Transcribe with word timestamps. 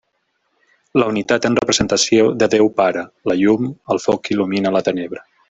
La 1.01 1.09
unitat 1.11 1.45
en 1.49 1.57
representació 1.59 2.23
de 2.45 2.47
Déu 2.55 2.71
Pare: 2.81 3.05
la 3.33 3.37
llum, 3.43 3.69
el 3.97 4.03
foc 4.09 4.27
que 4.27 4.35
il·lumina 4.39 4.75
la 4.79 4.85
tenebra. 4.91 5.25